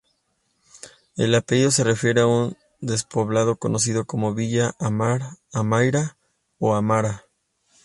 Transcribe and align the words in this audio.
El 1.15 1.35
apellido 1.35 1.69
se 1.69 1.83
refiere 1.83 2.21
a 2.21 2.25
un 2.25 2.57
despoblado 2.79 3.57
conocido 3.57 4.05
como 4.05 4.33
"Villa 4.33 4.73
Amar", 4.79 5.21
"Aimara" 5.53 6.17
o 6.57 6.73
"Amara". 6.73 7.27